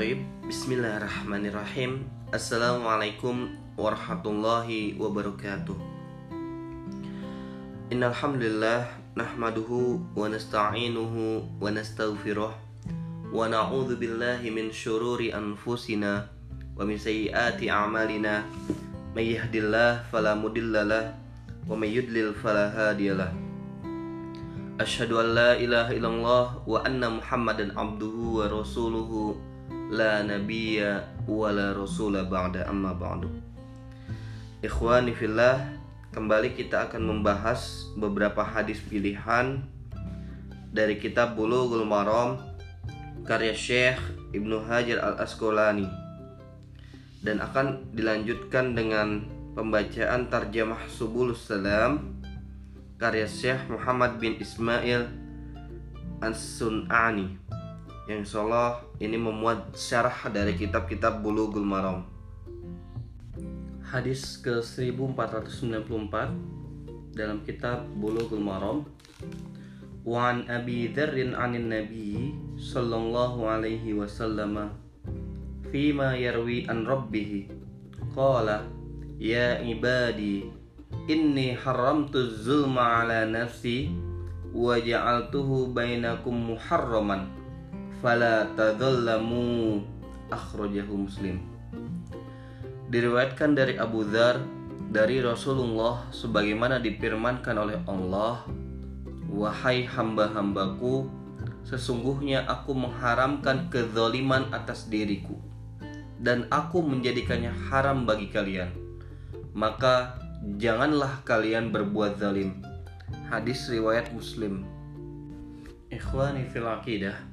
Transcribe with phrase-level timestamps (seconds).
[0.00, 0.24] Taib.
[0.48, 2.08] Bismillahirrahmanirrahim.
[2.32, 5.76] Assalamualaikum warahmatullahi wabarakatuh.
[7.92, 12.48] Innalhamdulillah Nahmaduhu wa nasta'inuhu wa nastaghfiruh
[13.28, 16.32] Wa na'udhu billahi min syururi anfusina
[16.72, 18.48] Wa min sayyiati a'malina.
[19.12, 21.12] May yahdillah falamudillalah
[21.68, 23.36] Wa may yudlil falahadiyalah
[24.80, 29.49] Asyhadu an la ilaha illallah wa anna Muhammadan abduhu wa rasuluhu
[29.90, 33.26] la nabiyya wa la rasula ba'da amma ba'du.
[34.62, 35.66] Ikhwani fillah,
[36.14, 39.66] kembali kita akan membahas beberapa hadis pilihan
[40.70, 42.38] dari kitab Bulughul Maram
[43.26, 43.98] karya Syekh
[44.30, 45.90] Ibnu Hajar Al-Asqalani
[47.26, 49.26] dan akan dilanjutkan dengan
[49.58, 52.22] pembacaan tarjamah Subulus Salam
[52.94, 55.10] karya Syekh Muhammad bin Ismail
[56.22, 57.59] As-Sun'ani
[58.10, 62.02] yang insyaallah ini memuat syarah dari kitab-kitab Bulughul Maram.
[63.86, 68.82] Hadis ke 1494 dalam kitab Bulughul Maram.
[70.02, 74.74] Wan Abi Dzarrin 'anin Nabi sallallahu alaihi wasallam
[75.70, 77.46] fima yarwi an rabbih
[78.10, 78.66] qala
[79.22, 80.50] ya ibadi
[81.06, 83.94] Inni haramtu zulma ala nafsi
[84.50, 87.39] wa ja'altuhu bainakum muharraman
[88.00, 89.80] fala tadhallamu
[90.32, 91.44] akhrajahu Muslim.
[92.90, 94.42] Diriwayatkan dari Abu Dzar
[94.90, 98.42] dari Rasulullah sebagaimana difirmankan oleh Allah
[99.30, 101.06] Wahai hamba-hambaku
[101.62, 105.38] sesungguhnya aku mengharamkan kezaliman atas diriku
[106.18, 108.74] dan aku menjadikannya haram bagi kalian
[109.54, 110.18] maka
[110.58, 112.58] janganlah kalian berbuat zalim.
[113.30, 114.66] Hadis riwayat Muslim.
[115.90, 117.29] Ikhwani fil aqidah.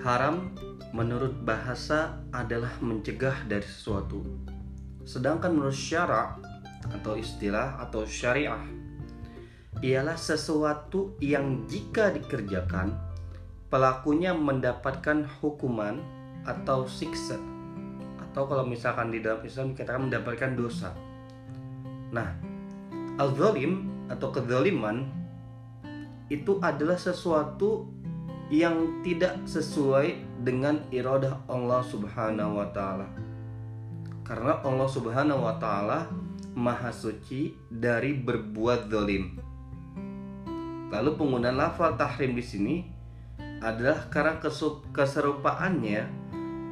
[0.00, 0.52] Haram
[0.96, 4.24] menurut bahasa adalah mencegah dari sesuatu.
[5.04, 6.36] Sedangkan menurut syara
[6.88, 8.64] atau istilah atau syariah
[9.80, 12.96] ialah sesuatu yang jika dikerjakan
[13.70, 16.02] pelakunya mendapatkan hukuman
[16.42, 17.38] atau siksa
[18.18, 20.90] atau kalau misalkan di dalam Islam dikatakan mendapatkan dosa
[22.10, 22.34] Nah,
[23.22, 25.06] al-zalim atau kezaliman
[26.30, 27.86] itu adalah sesuatu
[28.50, 33.06] yang tidak sesuai dengan iradah Allah Subhanahu wa taala.
[34.26, 36.10] Karena Allah Subhanahu wa taala
[36.50, 39.38] Maha suci dari berbuat zalim.
[40.90, 42.76] Lalu penggunaan lafal tahrim di sini
[43.62, 44.42] adalah karena
[44.90, 46.02] keserupaannya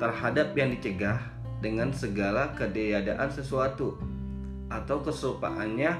[0.02, 1.22] terhadap yang dicegah
[1.62, 3.94] dengan segala ketiadaan sesuatu
[4.66, 5.94] atau keserupaannya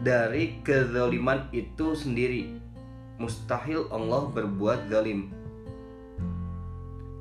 [0.00, 2.56] dari kezaliman itu sendiri.
[3.20, 5.28] Mustahil Allah berbuat zalim.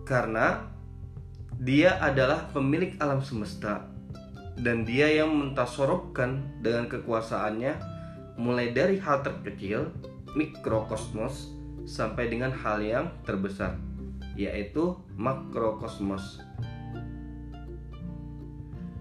[0.08, 0.64] Karena
[1.60, 3.84] dia adalah pemilik alam semesta
[4.64, 7.76] dan dia yang mentasorobkan dengan kekuasaannya
[8.40, 9.92] mulai dari hal terkecil
[10.40, 11.52] mikrokosmos
[11.84, 13.76] sampai dengan hal yang terbesar
[14.40, 16.40] yaitu makrokosmos.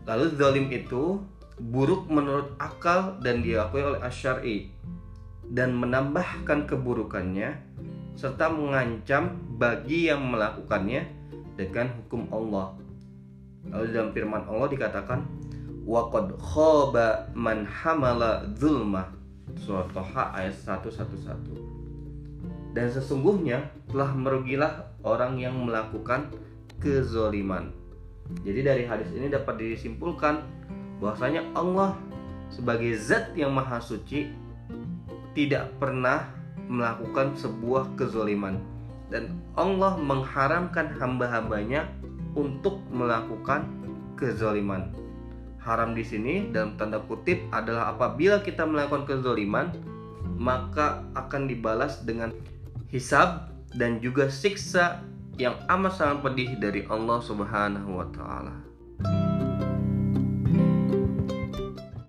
[0.02, 1.22] Lalu zalim itu
[1.62, 4.74] buruk menurut akal dan diakui oleh asyari
[5.52, 7.56] dan menambahkan keburukannya
[8.18, 11.06] serta mengancam bagi yang melakukannya
[11.54, 12.74] dengan hukum Allah.
[13.68, 15.20] Lalu dalam firman Allah dikatakan
[15.88, 19.12] waqad khaba man hamala zulma
[19.56, 21.78] surat Toha ayat 111
[22.76, 26.30] dan sesungguhnya telah merugilah orang yang melakukan
[26.78, 27.72] kezoliman.
[28.44, 30.44] Jadi dari hadis ini dapat disimpulkan
[31.00, 31.96] bahwasanya Allah
[32.52, 34.30] sebagai zat yang maha suci
[35.38, 36.34] tidak pernah
[36.66, 38.58] melakukan sebuah kezoliman
[39.06, 41.86] dan Allah mengharamkan hamba-hambanya
[42.34, 43.70] untuk melakukan
[44.18, 44.90] kezoliman.
[45.62, 49.70] Haram di sini dalam tanda kutip adalah apabila kita melakukan kezoliman
[50.34, 52.34] maka akan dibalas dengan
[52.90, 55.06] hisab dan juga siksa
[55.38, 58.58] yang amat sangat pedih dari Allah Subhanahu wa taala.